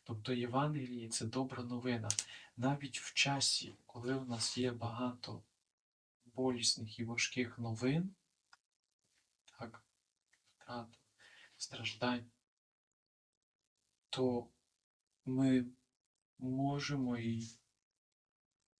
[0.04, 2.08] Тобто Євангеліє це добра новина.
[2.60, 5.42] Навіть в часі, коли у нас є багато
[6.24, 8.14] болісних і важких новин,
[9.58, 9.84] так,
[10.56, 10.98] втрат,
[11.56, 12.30] страждань,
[14.10, 14.50] то
[15.24, 15.66] ми
[16.38, 17.58] можемо і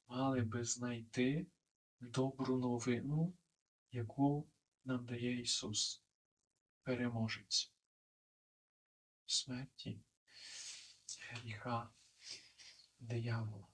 [0.09, 1.47] мали би знайти
[2.01, 3.33] добру новину,
[3.93, 4.49] яку
[4.85, 6.03] нам дає Ісус,
[6.83, 7.73] переможець
[9.27, 10.01] смерті,
[11.31, 11.91] гріха,
[13.01, 13.68] диявола.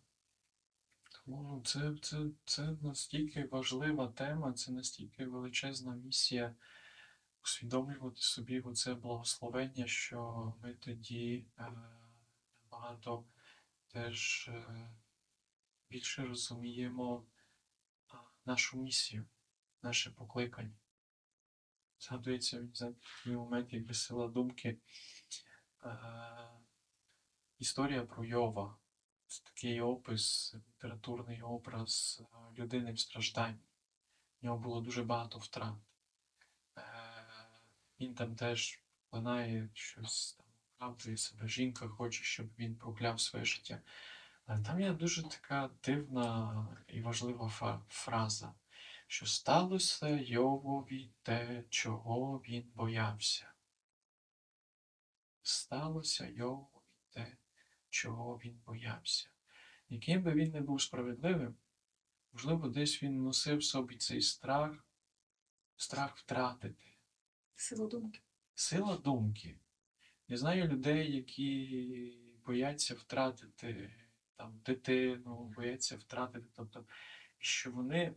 [1.26, 6.54] Ну, це, це, це настільки важлива тема, це настільки величезна місія
[7.42, 11.72] усвідомлювати собі оце благословення, що ми тоді е,
[12.62, 13.24] набагато
[13.88, 14.90] теж е,
[15.90, 17.26] більше розуміємо
[18.44, 19.26] нашу місію,
[19.82, 20.76] наше покликання.
[21.98, 24.78] Згадується за такий момент, якби сила думки.
[25.84, 25.98] Е,
[27.58, 28.76] історія про Йова.
[29.40, 33.58] Такий опис, літературний образ е, людини в стражданні.
[34.40, 35.74] В нього було дуже багато втрат.
[36.78, 36.82] Е,
[38.00, 41.48] Він там теж винає щось там, оправдує себе.
[41.48, 43.82] Жінка хоче, щоб він прокляв своє життя.
[44.46, 48.54] Але там є дуже така дивна і важлива фраза,
[49.06, 53.52] що сталося Йовові те, чого він боявся.
[55.42, 56.68] Сталося Йовові
[57.10, 57.36] те,
[57.94, 59.28] чого він боявся.
[59.88, 61.56] Яким би він не був справедливим,
[62.32, 64.86] можливо, десь він носив в собі цей страх,
[65.76, 66.84] страх втратити.
[67.54, 68.20] Сила думки.
[68.54, 69.58] Сила думки.
[70.28, 73.94] Я знаю людей, які бояться втратити
[74.36, 76.84] там, дитину, бояться втратити, тобто,
[77.38, 78.14] що вони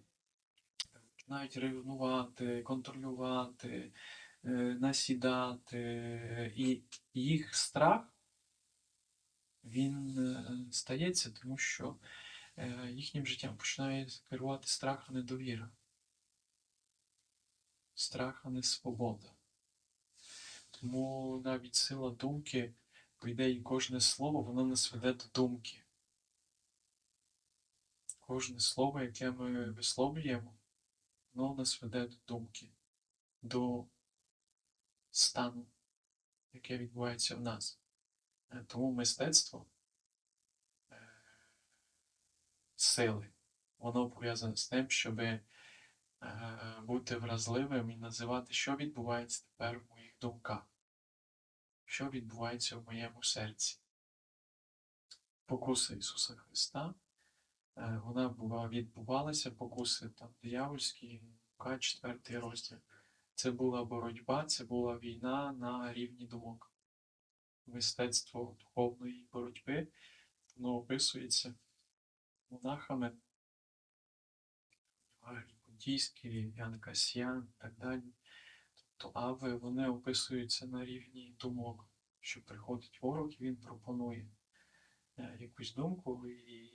[1.16, 3.94] починають ревнувати, контролювати,
[4.44, 4.50] е,
[4.80, 8.17] насідати, і їх страх
[9.70, 11.96] він е, стається, тому що
[12.58, 15.70] е, їхнім життям починає керувати страх, а не довіра.
[17.96, 19.32] Страх, а не свобода.
[20.72, 22.74] Тому навіть сила думки,
[23.18, 25.84] по ідеї, кожне слово, воно нас веде до думки.
[28.20, 30.54] Кожне слово, яке ми висловлюємо,
[31.34, 32.72] воно нас веде до думки,
[33.42, 33.86] до
[35.12, 35.66] стану,
[36.54, 37.80] яке відбувається в нас.
[38.52, 39.66] Е, Тому мистецтво
[40.92, 40.96] е,
[42.76, 43.28] сили,
[43.78, 45.22] воно пов'язане з тим, щоб
[46.84, 50.68] бути вразливим і називати, що відбувається тепер в моїх думках,
[51.86, 53.80] що відбувається в моєму серці.
[55.46, 56.94] Покуса Ісуса Христа,
[57.78, 61.22] е, вона була, відбувалася, покуси там диявольські,
[61.60, 62.78] Лука, 4 розділ.
[63.36, 66.72] Це була боротьба, це була війна на рівні думок.
[67.68, 69.88] Мистецтво духовної боротьби,
[70.56, 71.56] воно описується
[72.50, 73.18] монахами,
[75.68, 78.14] Буддійський, Ян Касьян і так далі.
[78.76, 81.86] Тобто ави, вони описуються на рівні думок,
[82.20, 84.30] що приходить ворог і він пропонує
[85.18, 86.74] е, якусь думку, і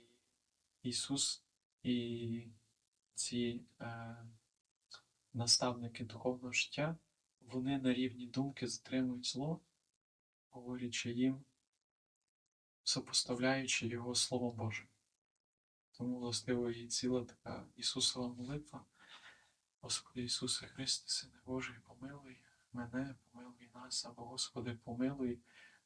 [0.81, 1.45] Ісус
[1.83, 2.47] і
[3.13, 4.17] ці е,
[5.33, 6.97] наставники духовного життя,
[7.41, 9.61] вони на рівні думки затримують зло,
[10.53, 11.43] говорячи їм,
[12.83, 14.87] сопоставляючи його Словом Божим.
[15.91, 18.85] Тому, властиво, і ціла така Ісусова молитва.
[19.81, 22.37] Господи Ісусе Христе, Сине Божий, помилуй
[22.73, 25.39] мене, помилуй нас, або Господи, помилуй,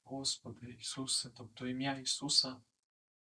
[0.04, 2.62] Господи Ісусе, тобто ім'я Ісуса,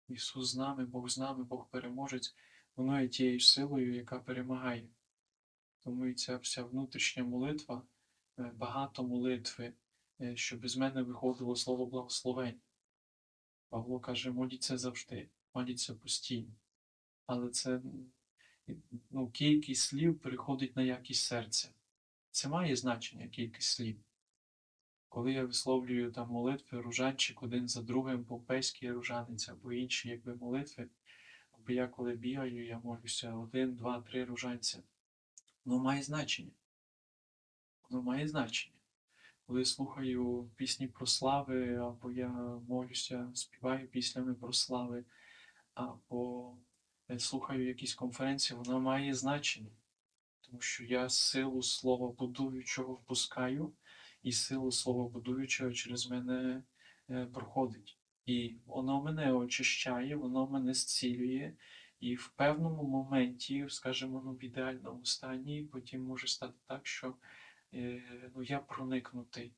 [0.09, 2.35] Ісус з нами, Бог з нами, Бог переможець,
[2.77, 4.89] воно є тією силою, яка перемагає.
[5.79, 7.83] Тому і ця вся внутрішня молитва,
[8.39, 9.73] е, багато молитви,
[10.35, 12.61] щоб з мене виходило слово благословень.
[13.69, 16.55] Павло каже, моліться завжди, моліться постійно.
[17.27, 17.81] Але це
[19.11, 21.69] ну, кількість слів переходить на якість серця.
[22.31, 23.97] Це має значення, кількість слів.
[25.09, 30.89] Коли я висловлюю там молитви ружанчик один за другим, помпейський ружанець або інші якби молитви,
[31.53, 34.83] або я коли бігаю, я молюся один, два, три ружанця.
[35.65, 36.53] Воно має значення.
[37.89, 38.77] Воно має значення.
[39.47, 42.29] Коли слухаю пісні про слави, або я
[42.69, 45.05] молюся, співаю піснями про слави,
[45.75, 46.53] або
[47.19, 49.71] слухаю якісь конференції, воно має значення.
[50.41, 53.73] Тому що я силу слова будуючого впускаю,
[54.23, 56.63] і силу слова будуючого через мене
[57.11, 57.99] е, проходить.
[58.27, 61.53] І воно мене очищає, воно мене зцілює,
[62.01, 67.15] і в певному моменті, скажімо, ну, в ідеальному стані, потім може стати так, що
[68.35, 69.53] ну, я проникнутий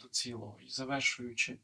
[0.00, 0.58] до цілого.
[0.60, 1.58] І завершуючи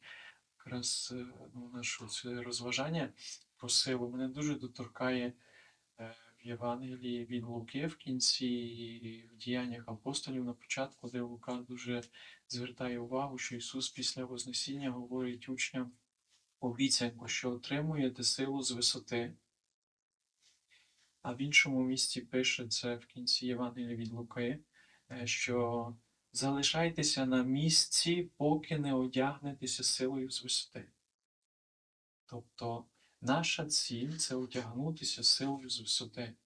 [0.58, 3.12] якраз е, ну, наше розважання
[3.56, 5.32] про силу, мене дуже доторкає
[6.00, 11.54] е, в Євангелії від Луки в кінці і в діяннях апостолів на початку, де Лука
[11.54, 12.02] дуже
[12.48, 15.92] звертає увагу, що Ісус після Вознесіння говорить учням
[16.60, 19.34] обіцянку, що отримуєте силу з висоти.
[21.22, 24.58] А в іншому місці пише це в кінці Євангелія від Луки, е,
[25.24, 25.96] що
[26.32, 30.88] залишайтеся на місці, поки не одягнетеся силою з висоти.
[32.26, 32.84] Тобто
[33.20, 36.36] наша ціль це одягнутися силою з висоти,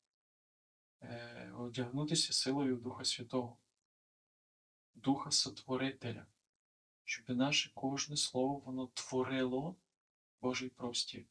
[1.02, 3.58] е, одягнутися силою Духа Святого,
[4.94, 6.26] Духа Сотворителя,
[7.04, 9.76] щоб наше кожне слово воно творило
[10.40, 11.26] Божий простір.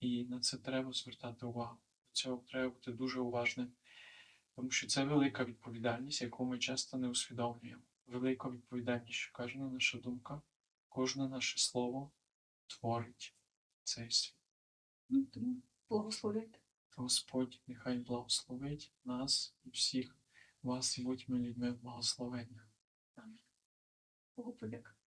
[0.00, 1.76] І на це треба звертати увагу.
[1.76, 3.72] До цього треба бути дуже уважним,
[4.58, 7.82] тому що це велика відповідальність, яку ми часто не усвідомлюємо.
[8.06, 10.42] Велика відповідальність, що кожна наша думка,
[10.88, 12.10] кожне наше слово
[12.66, 13.34] творить
[13.84, 14.34] цей світ.
[15.08, 16.58] Ну, тому благословляйте.
[16.96, 20.16] Господь нехай благословить нас і всіх
[20.62, 22.66] вас і будьмо людьми благословення.
[24.36, 24.97] Богу подяка.